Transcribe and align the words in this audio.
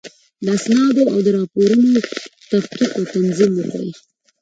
د 0.43 0.47
اسنادو 0.57 1.03
او 1.13 1.17
راپورونو 1.37 1.91
تفکیک 2.51 2.91
او 2.99 3.03
تنظیم 3.13 3.51
وکړئ. 3.55 3.89